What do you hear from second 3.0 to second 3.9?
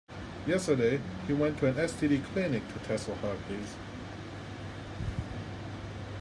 for herpes.